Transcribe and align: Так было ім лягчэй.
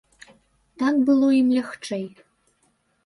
Так 0.83 0.95
было 1.09 1.29
ім 1.41 1.53
лягчэй. 1.59 2.05